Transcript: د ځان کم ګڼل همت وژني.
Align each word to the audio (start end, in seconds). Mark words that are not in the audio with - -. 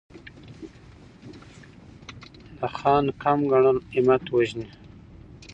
د 2.57 2.59
ځان 2.77 3.05
کم 3.21 3.39
ګڼل 3.51 3.77
همت 3.93 4.23
وژني. 4.33 4.67